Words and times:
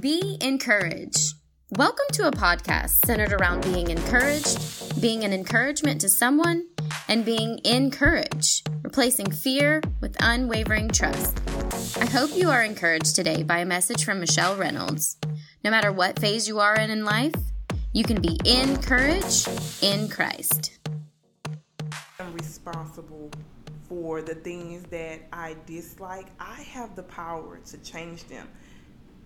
Be 0.00 0.38
encouraged. 0.40 1.34
Welcome 1.70 2.06
to 2.12 2.28
a 2.28 2.30
podcast 2.30 3.04
centered 3.04 3.32
around 3.32 3.62
being 3.62 3.90
encouraged, 3.90 5.00
being 5.00 5.24
an 5.24 5.32
encouragement 5.32 6.00
to 6.02 6.08
someone, 6.08 6.66
and 7.08 7.24
being 7.24 7.60
encouraged, 7.64 8.68
replacing 8.82 9.30
fear 9.32 9.82
with 10.00 10.16
unwavering 10.20 10.88
trust. 10.88 11.40
I 11.98 12.06
hope 12.06 12.30
you 12.34 12.48
are 12.48 12.62
encouraged 12.62 13.16
today 13.16 13.42
by 13.42 13.58
a 13.58 13.66
message 13.66 14.04
from 14.04 14.20
Michelle 14.20 14.56
Reynolds. 14.56 15.16
No 15.64 15.70
matter 15.70 15.92
what 15.92 16.18
phase 16.18 16.46
you 16.46 16.60
are 16.60 16.76
in 16.76 16.90
in 16.90 17.04
life, 17.04 17.34
you 17.92 18.04
can 18.04 18.22
be 18.22 18.38
encouraged 18.44 19.48
in 19.82 20.08
Christ. 20.08 20.78
I'm 22.20 22.32
responsible 22.34 23.30
for 23.88 24.20
the 24.22 24.34
things 24.34 24.82
that 24.90 25.20
I 25.32 25.56
dislike. 25.66 26.26
I 26.38 26.62
have 26.72 26.94
the 26.94 27.02
power 27.04 27.58
to 27.66 27.78
change 27.78 28.24
them. 28.24 28.48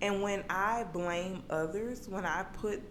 And 0.00 0.22
when 0.22 0.44
I 0.48 0.84
blame 0.92 1.42
others, 1.50 2.08
when 2.08 2.24
I 2.24 2.44
put 2.54 2.82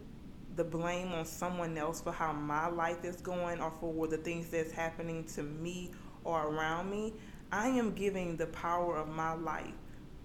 the 0.55 0.63
blame 0.63 1.13
on 1.13 1.25
someone 1.25 1.77
else 1.77 2.01
for 2.01 2.11
how 2.11 2.33
my 2.33 2.67
life 2.67 3.03
is 3.05 3.17
going 3.17 3.61
or 3.61 3.71
for 3.79 4.07
the 4.07 4.17
things 4.17 4.49
that's 4.49 4.71
happening 4.71 5.23
to 5.35 5.43
me 5.43 5.91
or 6.23 6.47
around 6.47 6.89
me, 6.89 7.13
I 7.51 7.67
am 7.67 7.93
giving 7.93 8.37
the 8.37 8.47
power 8.47 8.97
of 8.97 9.09
my 9.09 9.33
life 9.33 9.73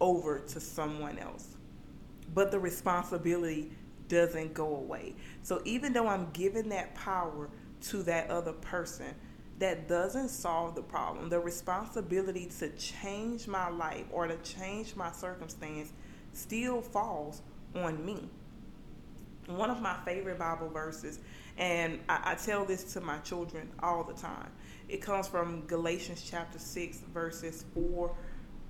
over 0.01 0.41
to 0.41 0.61
someone 0.61 1.19
else. 1.19 1.57
But 2.35 2.51
the 2.51 2.59
responsibility 2.59 3.71
doesn't 4.09 4.55
go 4.55 4.77
away. 4.77 5.15
So 5.43 5.63
even 5.65 5.93
though 5.93 6.07
I'm 6.07 6.29
giving 6.33 6.69
that 6.71 6.95
power 6.95 7.49
to 7.83 8.03
that 8.05 8.31
other 8.31 8.53
person, 8.53 9.15
that 9.59 9.89
doesn't 9.89 10.29
solve 10.29 10.75
the 10.75 10.83
problem. 10.83 11.29
The 11.29 11.41
responsibility 11.41 12.51
to 12.59 12.69
change 12.71 13.49
my 13.49 13.69
life 13.71 14.05
or 14.11 14.27
to 14.27 14.37
change 14.39 14.95
my 14.97 15.13
circumstance 15.13 15.93
still 16.33 16.83
falls 16.83 17.43
on 17.75 18.05
me. 18.05 18.29
One 19.47 19.71
of 19.71 19.81
my 19.81 19.97
favorite 20.05 20.39
Bible 20.39 20.69
verses, 20.69 21.21
and 21.57 22.01
I, 22.09 22.33
I, 22.33 22.35
tell 22.35 22.65
this 22.65 22.93
to 22.95 23.01
my 23.01 23.19
children 23.19 23.71
all 23.81 24.03
the 24.03 24.13
time. 24.13 24.51
It 24.89 25.01
comes 25.01 25.29
from 25.29 25.65
Galatians 25.67 26.27
chapter 26.29 26.59
6, 26.59 26.99
verses 27.15 27.65
4 27.73 28.15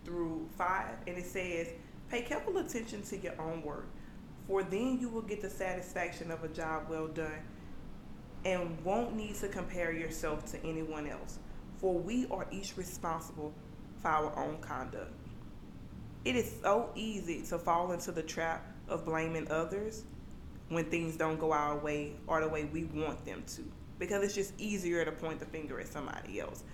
through 0.05 0.47
5, 0.59 0.85
and 1.07 1.17
it 1.17 1.25
says, 1.25 1.69
Pay 2.11 2.23
careful 2.23 2.59
attention 2.59 3.03
to 3.05 3.17
your 3.17 3.41
own 3.41 3.63
work, 3.63 3.87
for 4.47 4.63
then 4.63 4.99
you 5.01 5.09
will 5.09 5.23
get 5.23 5.41
the 5.41 5.51
satisfaction 5.51 6.31
of 6.31 6.45
a 6.45 6.49
job 6.49 6.85
well 6.91 7.09
done 7.09 7.43
and 8.45 8.83
won't 8.85 9.17
need 9.17 9.35
to 9.37 9.49
compare 9.49 9.93
yourself 9.93 10.45
to 10.53 10.65
anyone 10.65 11.09
else, 11.09 11.39
for 11.79 11.95
we 11.95 12.27
are 12.31 12.47
each 12.51 12.77
responsible 12.77 13.53
for 14.01 14.09
our 14.09 14.39
own 14.39 14.59
conduct. 14.59 15.13
It 16.25 16.37
is 16.37 16.53
so 16.63 16.91
easy 16.95 17.43
to 17.47 17.59
fall 17.59 17.93
into 17.93 18.13
the 18.13 18.23
trap 18.23 18.67
of 18.89 19.05
blaming 19.05 19.51
others 19.51 20.05
when 20.69 20.85
things 20.87 21.17
don't 21.17 21.39
go 21.39 21.53
our 21.53 21.79
way 21.79 22.15
or 22.27 22.41
the 22.41 22.49
way 22.49 22.65
we 22.65 22.85
want 22.85 23.25
them 23.25 23.45
to 23.47 23.63
because 23.99 24.23
it's 24.23 24.35
just 24.35 24.53
easier 24.59 25.05
to 25.05 25.13
point 25.13 25.41
the 25.41 25.47
finger 25.47 25.81
at 25.81 25.89
somebody 25.89 26.41
else. 26.41 26.65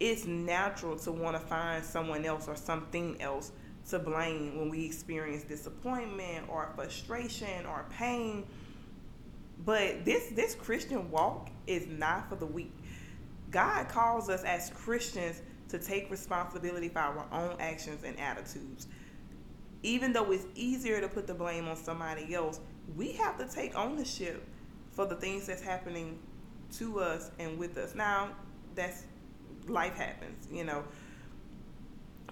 It's 0.00 0.26
natural 0.26 0.96
to 0.98 1.12
want 1.12 1.36
to 1.36 1.40
find 1.40 1.84
someone 1.84 2.24
else 2.24 2.48
or 2.48 2.56
something 2.56 3.20
else 3.20 3.52
to 3.90 3.98
blame 3.98 4.58
when 4.58 4.70
we 4.70 4.84
experience 4.84 5.44
disappointment 5.44 6.46
or 6.48 6.70
frustration 6.74 7.66
or 7.66 7.86
pain. 7.90 8.44
But 9.64 10.04
this 10.04 10.28
this 10.30 10.54
Christian 10.54 11.10
walk 11.10 11.50
is 11.66 11.86
not 11.86 12.28
for 12.28 12.36
the 12.36 12.46
weak. 12.46 12.72
God 13.50 13.88
calls 13.88 14.28
us 14.28 14.42
as 14.44 14.70
Christians 14.70 15.42
to 15.68 15.78
take 15.78 16.10
responsibility 16.10 16.88
for 16.88 16.98
our 16.98 17.26
own 17.32 17.56
actions 17.60 18.02
and 18.04 18.18
attitudes. 18.18 18.88
Even 19.82 20.12
though 20.12 20.32
it's 20.32 20.46
easier 20.54 21.00
to 21.00 21.08
put 21.08 21.26
the 21.26 21.34
blame 21.34 21.68
on 21.68 21.76
somebody 21.76 22.34
else, 22.34 22.60
we 22.96 23.12
have 23.12 23.38
to 23.38 23.46
take 23.46 23.76
ownership 23.76 24.46
for 24.90 25.06
the 25.06 25.14
things 25.16 25.46
that's 25.46 25.62
happening 25.62 26.18
to 26.78 27.00
us 27.00 27.30
and 27.38 27.58
with 27.58 27.76
us. 27.76 27.94
Now, 27.94 28.30
that's 28.74 29.04
life 29.68 29.96
happens, 29.96 30.48
you 30.50 30.64
know. 30.64 30.84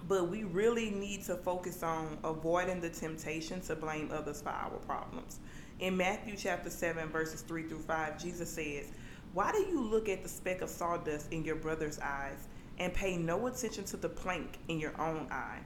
But 0.09 0.29
we 0.29 0.45
really 0.45 0.91
need 0.91 1.25
to 1.25 1.37
focus 1.37 1.83
on 1.83 2.19
avoiding 2.25 2.81
the 2.81 2.91
temptation 2.91 3.61
to 3.63 3.77
blame 3.77 4.11
others 4.13 4.43
for 4.43 4.49
our 4.49 4.71
problems. 4.87 5.41
In 5.83 5.97
Matthew 5.97 6.37
chapter 6.37 6.71
7, 6.71 7.09
verses 7.09 7.41
3 7.41 7.65
through 7.65 7.81
5, 7.81 8.23
Jesus 8.23 8.49
says, 8.49 8.93
Why 9.33 9.51
do 9.51 9.59
you 9.63 9.83
look 9.83 10.09
at 10.09 10.23
the 10.23 10.29
speck 10.29 10.63
of 10.63 10.71
sawdust 10.71 11.33
in 11.33 11.43
your 11.43 11.57
brother's 11.57 11.99
eyes 11.99 12.47
and 12.79 12.95
pay 12.95 13.17
no 13.17 13.49
attention 13.49 13.83
to 13.87 13.97
the 13.97 14.09
plank 14.09 14.61
in 14.69 14.79
your 14.79 14.93
own 15.01 15.27
eye? 15.33 15.59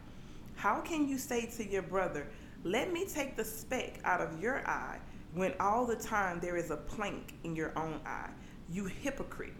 How 0.54 0.80
can 0.80 1.06
you 1.06 1.18
say 1.18 1.44
to 1.58 1.70
your 1.70 1.82
brother, 1.82 2.26
Let 2.64 2.94
me 2.94 3.04
take 3.04 3.36
the 3.36 3.44
speck 3.44 4.00
out 4.04 4.22
of 4.22 4.40
your 4.40 4.66
eye, 4.66 5.00
when 5.34 5.52
all 5.60 5.84
the 5.84 5.96
time 5.96 6.40
there 6.40 6.56
is 6.56 6.70
a 6.70 6.78
plank 6.78 7.34
in 7.44 7.54
your 7.54 7.78
own 7.78 8.00
eye? 8.06 8.30
You 8.70 8.86
hypocrite. 8.86 9.52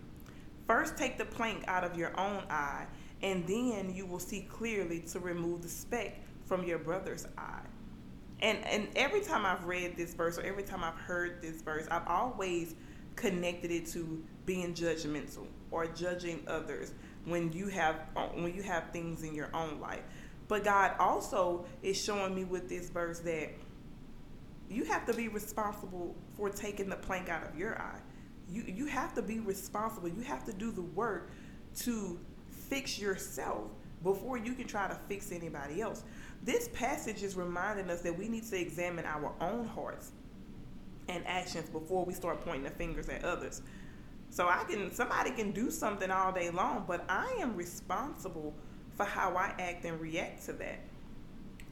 First 0.66 0.96
take 0.96 1.18
the 1.18 1.26
plank 1.26 1.64
out 1.68 1.84
of 1.84 1.98
your 1.98 2.18
own 2.18 2.44
eye, 2.48 2.86
and 3.20 3.46
then 3.46 3.92
you 3.94 4.06
will 4.06 4.18
see 4.18 4.48
clearly 4.50 5.00
to 5.12 5.20
remove 5.20 5.60
the 5.60 5.68
speck 5.68 6.18
from 6.46 6.64
your 6.64 6.78
brother's 6.78 7.26
eye. 7.36 7.60
And 8.40 8.58
and 8.66 8.88
every 8.96 9.20
time 9.22 9.46
I've 9.46 9.64
read 9.64 9.96
this 9.96 10.14
verse 10.14 10.38
or 10.38 10.42
every 10.42 10.62
time 10.62 10.84
I've 10.84 10.98
heard 10.98 11.40
this 11.40 11.62
verse, 11.62 11.86
I've 11.90 12.06
always 12.06 12.74
connected 13.14 13.70
it 13.70 13.86
to 13.86 14.22
being 14.44 14.74
judgmental 14.74 15.46
or 15.70 15.86
judging 15.86 16.42
others 16.46 16.92
when 17.24 17.52
you 17.52 17.68
have 17.68 17.96
when 18.34 18.54
you 18.54 18.62
have 18.62 18.90
things 18.92 19.22
in 19.22 19.34
your 19.34 19.48
own 19.54 19.80
life. 19.80 20.02
But 20.48 20.64
God 20.64 20.92
also 20.98 21.64
is 21.82 22.00
showing 22.00 22.34
me 22.34 22.44
with 22.44 22.68
this 22.68 22.88
verse 22.90 23.18
that 23.20 23.50
you 24.68 24.84
have 24.84 25.06
to 25.06 25.14
be 25.14 25.28
responsible 25.28 26.14
for 26.36 26.50
taking 26.50 26.88
the 26.88 26.96
plank 26.96 27.28
out 27.28 27.48
of 27.48 27.58
your 27.58 27.80
eye. 27.80 28.00
You 28.48 28.64
you 28.66 28.86
have 28.86 29.14
to 29.14 29.22
be 29.22 29.40
responsible. 29.40 30.08
You 30.08 30.22
have 30.22 30.44
to 30.44 30.52
do 30.52 30.70
the 30.70 30.82
work 30.82 31.30
to 31.80 32.18
fix 32.48 32.98
yourself 32.98 33.70
before 34.06 34.38
you 34.38 34.54
can 34.54 34.68
try 34.68 34.86
to 34.86 34.94
fix 35.08 35.32
anybody 35.32 35.82
else. 35.82 36.04
This 36.44 36.68
passage 36.68 37.24
is 37.24 37.34
reminding 37.34 37.90
us 37.90 38.02
that 38.02 38.16
we 38.16 38.28
need 38.28 38.44
to 38.44 38.58
examine 38.58 39.04
our 39.04 39.32
own 39.40 39.66
hearts 39.66 40.12
and 41.08 41.26
actions 41.26 41.68
before 41.68 42.04
we 42.04 42.14
start 42.14 42.40
pointing 42.44 42.62
the 42.62 42.70
fingers 42.70 43.08
at 43.08 43.24
others. 43.24 43.62
So 44.30 44.48
I 44.48 44.62
can 44.62 44.92
somebody 44.92 45.32
can 45.32 45.50
do 45.50 45.72
something 45.72 46.08
all 46.08 46.30
day 46.32 46.50
long, 46.50 46.84
but 46.86 47.04
I 47.08 47.36
am 47.40 47.56
responsible 47.56 48.54
for 48.96 49.04
how 49.04 49.34
I 49.34 49.52
act 49.58 49.84
and 49.84 50.00
react 50.00 50.46
to 50.46 50.52
that. 50.52 50.78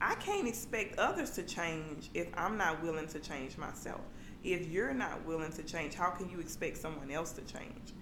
I 0.00 0.17
can't 0.17 0.49
expect 0.49 0.99
others 0.99 1.31
to 1.31 1.44
change 1.44 2.11
if 2.15 2.27
I'm 2.34 2.59
not 2.59 2.83
willing 2.83 3.06
to 3.09 3.21
change 3.21 3.56
myself. 3.56 4.00
If 4.43 4.67
you're 4.69 4.93
not 4.93 5.25
willing 5.25 5.53
to 5.53 5.62
change, 5.62 5.94
how 5.94 6.11
can 6.11 6.28
you 6.28 6.41
expect 6.41 6.78
someone 6.78 7.12
else 7.12 7.31
to 7.33 7.43
change? 7.43 7.94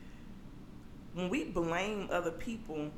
When 1.12 1.28
we 1.28 1.44
blame 1.44 2.08
other 2.10 2.30
people, 2.30 2.90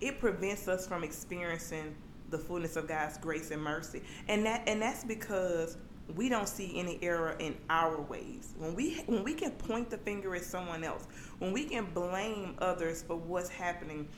it 0.00 0.18
prevents 0.18 0.68
us 0.68 0.86
from 0.86 1.04
experiencing 1.04 1.94
the 2.30 2.38
fullness 2.38 2.76
of 2.76 2.88
God's 2.88 3.18
grace 3.18 3.50
and 3.50 3.62
mercy. 3.62 4.02
And 4.28 4.44
that 4.46 4.62
and 4.66 4.80
that's 4.80 5.04
because 5.04 5.76
we 6.16 6.28
don't 6.28 6.48
see 6.48 6.78
any 6.78 6.98
error 7.02 7.36
in 7.38 7.56
our 7.68 8.00
ways. 8.00 8.54
When 8.58 8.74
we 8.74 9.02
when 9.06 9.24
we 9.24 9.34
can 9.34 9.52
point 9.52 9.90
the 9.90 9.98
finger 9.98 10.34
at 10.34 10.44
someone 10.44 10.84
else, 10.84 11.06
when 11.38 11.52
we 11.52 11.64
can 11.64 11.86
blame 11.86 12.56
others 12.58 13.02
for 13.02 13.16
what's 13.16 13.48
happening, 13.48 14.08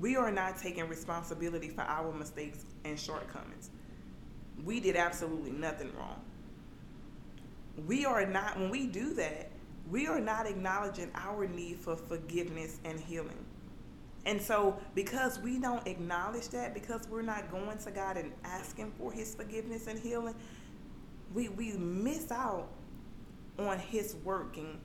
we 0.00 0.16
are 0.16 0.30
not 0.30 0.58
taking 0.58 0.88
responsibility 0.88 1.68
for 1.68 1.82
our 1.82 2.12
mistakes 2.12 2.64
and 2.84 2.98
shortcomings. 2.98 3.70
We 4.64 4.80
did 4.80 4.96
absolutely 4.96 5.50
nothing 5.50 5.92
wrong. 5.96 6.20
We 7.86 8.04
are 8.04 8.24
not 8.26 8.58
when 8.58 8.70
we 8.70 8.86
do 8.86 9.14
that, 9.14 9.50
we 9.90 10.06
are 10.06 10.20
not 10.20 10.46
acknowledging 10.46 11.10
our 11.14 11.46
need 11.46 11.78
for 11.78 11.96
forgiveness 11.96 12.78
and 12.84 13.00
healing. 13.00 13.44
And 14.24 14.40
so, 14.40 14.78
because 14.94 15.40
we 15.40 15.58
don't 15.58 15.86
acknowledge 15.86 16.48
that, 16.50 16.74
because 16.74 17.08
we're 17.08 17.22
not 17.22 17.50
going 17.50 17.78
to 17.78 17.90
God 17.90 18.16
and 18.16 18.32
asking 18.44 18.92
for 18.92 19.10
His 19.10 19.34
forgiveness 19.34 19.88
and 19.88 19.98
healing, 19.98 20.34
we 21.34 21.48
we 21.48 21.72
miss 21.72 22.30
out 22.30 22.68
on 23.58 23.78
his 23.78 24.16
working 24.24 24.80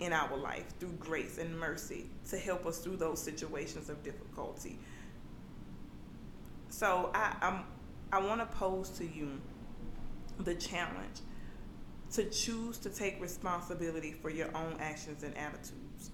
in 0.00 0.12
our 0.12 0.36
life 0.36 0.64
through 0.80 0.92
grace 0.98 1.38
and 1.38 1.58
mercy 1.58 2.06
to 2.28 2.36
help 2.36 2.66
us 2.66 2.78
through 2.78 2.96
those 2.96 3.22
situations 3.22 3.88
of 3.88 4.02
difficulty. 4.02 4.78
So 6.68 7.10
I 7.14 7.36
I'm, 7.40 7.64
I 8.12 8.20
want 8.20 8.40
to 8.40 8.56
pose 8.56 8.90
to 8.90 9.04
you 9.04 9.40
the 10.40 10.54
challenge 10.54 11.20
to 12.12 12.24
choose 12.24 12.78
to 12.78 12.90
take 12.90 13.20
responsibility 13.20 14.12
for 14.12 14.30
your 14.30 14.54
own 14.56 14.76
actions 14.80 15.22
and 15.22 15.36
attitudes. 15.36 16.10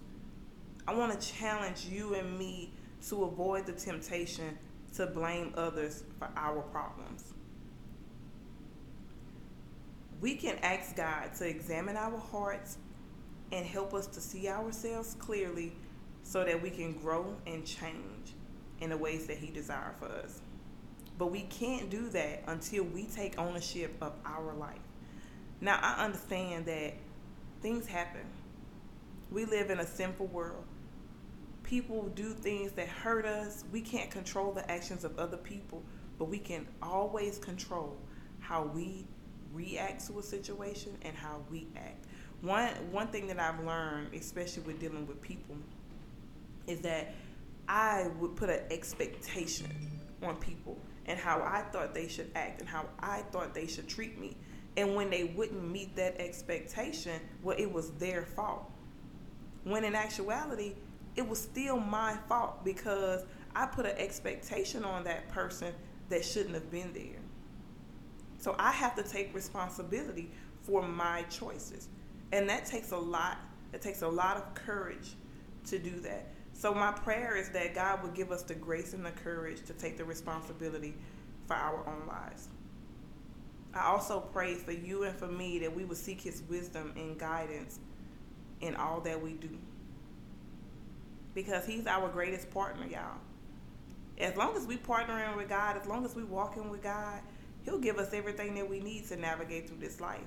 I 0.88 0.94
want 0.94 1.18
to 1.18 1.32
challenge 1.32 1.86
you 1.90 2.14
and 2.14 2.38
me 2.38 2.72
to 3.08 3.24
avoid 3.24 3.66
the 3.66 3.72
temptation 3.72 4.58
to 4.94 5.06
blame 5.06 5.52
others 5.56 6.02
for 6.18 6.28
our 6.36 6.62
problems 6.62 7.34
we 10.20 10.34
can 10.34 10.56
ask 10.62 10.96
God 10.96 11.34
to 11.34 11.48
examine 11.48 11.96
our 11.96 12.18
hearts 12.18 12.78
and 13.52 13.64
help 13.64 13.94
us 13.94 14.06
to 14.08 14.20
see 14.20 14.48
ourselves 14.48 15.14
clearly 15.18 15.72
so 16.22 16.44
that 16.44 16.60
we 16.60 16.70
can 16.70 16.92
grow 16.94 17.34
and 17.46 17.64
change. 17.64 18.34
in 18.80 18.90
the 18.90 18.96
ways 18.96 19.26
that 19.26 19.36
He 19.36 19.50
desires 19.50 19.96
for 19.98 20.06
us. 20.06 20.40
But 21.18 21.32
we 21.32 21.40
can't 21.42 21.90
do 21.90 22.08
that 22.10 22.44
until 22.46 22.84
we 22.84 23.06
take 23.06 23.36
ownership 23.36 23.92
of 24.00 24.12
our 24.24 24.54
life. 24.54 24.78
Now, 25.60 25.80
I 25.82 26.04
understand 26.04 26.66
that 26.66 26.94
things 27.60 27.88
happen. 27.88 28.20
We 29.32 29.46
live 29.46 29.70
in 29.70 29.80
a 29.80 29.86
sinful 29.86 30.28
world. 30.28 30.62
People 31.68 32.08
do 32.14 32.32
things 32.32 32.72
that 32.72 32.88
hurt 32.88 33.26
us. 33.26 33.64
We 33.70 33.82
can't 33.82 34.10
control 34.10 34.52
the 34.52 34.68
actions 34.70 35.04
of 35.04 35.18
other 35.18 35.36
people, 35.36 35.82
but 36.18 36.24
we 36.24 36.38
can 36.38 36.66
always 36.80 37.36
control 37.36 37.94
how 38.40 38.62
we 38.62 39.06
react 39.52 40.06
to 40.06 40.18
a 40.18 40.22
situation 40.22 40.96
and 41.02 41.14
how 41.14 41.42
we 41.50 41.68
act. 41.76 42.06
One 42.40 42.68
one 42.90 43.08
thing 43.08 43.26
that 43.26 43.38
I've 43.38 43.62
learned, 43.66 44.14
especially 44.14 44.62
with 44.62 44.80
dealing 44.80 45.06
with 45.06 45.20
people, 45.20 45.56
is 46.66 46.80
that 46.80 47.14
I 47.68 48.08
would 48.18 48.34
put 48.34 48.48
an 48.48 48.62
expectation 48.70 49.70
on 50.22 50.36
people 50.36 50.78
and 51.04 51.18
how 51.18 51.42
I 51.42 51.64
thought 51.70 51.92
they 51.92 52.08
should 52.08 52.30
act 52.34 52.60
and 52.60 52.68
how 52.68 52.86
I 52.98 53.20
thought 53.30 53.52
they 53.52 53.66
should 53.66 53.88
treat 53.90 54.18
me. 54.18 54.38
And 54.78 54.94
when 54.94 55.10
they 55.10 55.24
wouldn't 55.24 55.70
meet 55.70 55.94
that 55.96 56.18
expectation, 56.18 57.20
well, 57.42 57.58
it 57.58 57.70
was 57.70 57.90
their 57.98 58.22
fault. 58.24 58.70
When 59.64 59.84
in 59.84 59.94
actuality, 59.94 60.72
it 61.18 61.28
was 61.28 61.42
still 61.42 61.80
my 61.80 62.16
fault 62.28 62.64
because 62.64 63.24
I 63.56 63.66
put 63.66 63.86
an 63.86 63.96
expectation 63.98 64.84
on 64.84 65.02
that 65.04 65.28
person 65.28 65.74
that 66.10 66.24
shouldn't 66.24 66.54
have 66.54 66.70
been 66.70 66.92
there. 66.92 67.20
So 68.38 68.54
I 68.56 68.70
have 68.70 68.94
to 68.94 69.02
take 69.02 69.34
responsibility 69.34 70.30
for 70.62 70.86
my 70.86 71.22
choices. 71.22 71.88
And 72.30 72.48
that 72.48 72.66
takes 72.66 72.92
a 72.92 72.96
lot. 72.96 73.38
It 73.72 73.82
takes 73.82 74.02
a 74.02 74.08
lot 74.08 74.36
of 74.36 74.54
courage 74.54 75.16
to 75.66 75.78
do 75.80 75.98
that. 76.00 76.28
So 76.52 76.72
my 76.72 76.92
prayer 76.92 77.36
is 77.36 77.50
that 77.50 77.74
God 77.74 78.00
will 78.00 78.10
give 78.10 78.30
us 78.30 78.44
the 78.44 78.54
grace 78.54 78.94
and 78.94 79.04
the 79.04 79.10
courage 79.10 79.64
to 79.66 79.72
take 79.72 79.96
the 79.96 80.04
responsibility 80.04 80.94
for 81.48 81.54
our 81.54 81.84
own 81.88 82.06
lives. 82.06 82.46
I 83.74 83.86
also 83.86 84.20
pray 84.20 84.54
for 84.54 84.72
you 84.72 85.02
and 85.02 85.16
for 85.16 85.26
me 85.26 85.58
that 85.58 85.74
we 85.74 85.84
will 85.84 85.96
seek 85.96 86.20
his 86.20 86.44
wisdom 86.48 86.92
and 86.96 87.18
guidance 87.18 87.80
in 88.60 88.76
all 88.76 89.00
that 89.00 89.20
we 89.20 89.32
do. 89.32 89.58
Because 91.38 91.64
he's 91.64 91.86
our 91.86 92.08
greatest 92.08 92.50
partner, 92.50 92.84
y'all. 92.84 93.16
As 94.18 94.36
long 94.36 94.56
as 94.56 94.66
we 94.66 94.76
partnering 94.76 95.36
with 95.36 95.48
God, 95.48 95.76
as 95.80 95.86
long 95.86 96.04
as 96.04 96.16
we 96.16 96.24
walking 96.24 96.68
with 96.68 96.82
God, 96.82 97.20
he'll 97.62 97.78
give 97.78 97.98
us 97.98 98.12
everything 98.12 98.56
that 98.56 98.68
we 98.68 98.80
need 98.80 99.06
to 99.06 99.16
navigate 99.16 99.68
through 99.68 99.78
this 99.78 100.00
life. 100.00 100.18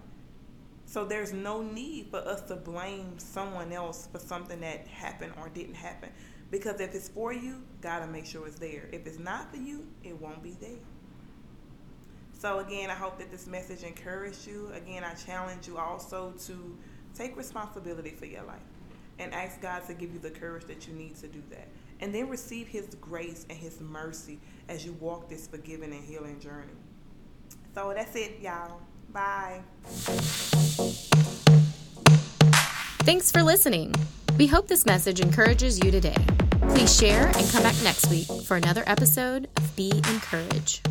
So 0.86 1.04
there's 1.04 1.34
no 1.34 1.64
need 1.64 2.08
for 2.12 2.20
us 2.20 2.40
to 2.44 2.56
blame 2.56 3.20
someone 3.20 3.74
else 3.74 4.08
for 4.10 4.20
something 4.20 4.62
that 4.62 4.88
happened 4.88 5.34
or 5.38 5.50
didn't 5.50 5.74
happen. 5.74 6.12
Because 6.50 6.80
if 6.80 6.96
it's 6.96 7.10
for 7.10 7.34
you, 7.34 7.62
gotta 7.82 8.08
make 8.08 8.26
sure 8.26 8.48
it's 8.48 8.58
there. 8.58 8.88
If 8.94 9.06
it's 9.06 9.20
not 9.20 9.52
for 9.52 9.58
you, 9.58 9.86
it 10.06 10.18
won't 10.18 10.42
be 10.42 10.56
there. 10.62 10.80
So 12.40 12.60
again, 12.60 12.90
I 12.90 12.96
hope 12.96 13.20
that 13.20 13.30
this 13.32 13.48
message 13.48 13.84
encouraged 13.84 14.48
you. 14.48 14.72
Again, 14.74 15.04
I 15.04 15.14
challenge 15.16 15.68
you 15.68 15.78
also 15.78 16.32
to 16.46 16.78
take 17.14 17.36
responsibility 17.36 18.12
for 18.12 18.28
your 18.28 18.44
life 18.44 18.62
and 19.22 19.34
ask 19.34 19.62
God 19.62 19.86
to 19.88 19.94
give 19.94 20.12
you 20.14 20.20
the 20.20 20.32
courage 20.32 20.66
that 20.66 20.88
you 20.88 20.94
need 20.94 21.16
to 21.18 21.28
do 21.28 21.42
that. 21.52 21.68
And 22.00 22.14
then 22.14 22.28
receive 22.28 22.68
his 22.68 22.96
grace 22.96 23.46
and 23.50 23.58
his 23.58 23.80
mercy 23.80 24.40
as 24.68 24.84
you 24.86 24.94
walk 24.94 25.30
this 25.30 25.48
forgiving 25.48 25.94
and 25.94 26.04
healing 26.04 26.40
journey. 26.40 26.74
So 27.76 27.94
that's 27.96 28.16
it, 28.16 28.40
y'all. 28.42 28.82
Bye. 29.14 29.62
Thanks 33.04 33.32
for 33.32 33.44
listening. 33.44 33.94
We 34.38 34.48
hope 34.48 34.68
this 34.68 34.86
message 34.86 35.20
encourages 35.20 35.84
you 35.84 35.92
today. 35.92 36.16
Please 36.70 36.96
share 36.98 37.28
and 37.28 37.50
come 37.52 37.64
back 37.64 37.76
next 37.84 38.10
week 38.10 38.28
for 38.46 38.58
another 38.58 38.84
episode 38.88 39.48
of 39.58 39.76
Be 39.76 39.92
Encouraged. 40.10 40.91